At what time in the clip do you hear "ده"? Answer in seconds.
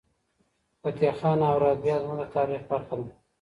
3.03-3.07